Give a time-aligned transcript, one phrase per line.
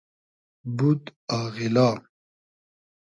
[0.77, 1.03] بود
[1.41, 1.89] آغیلا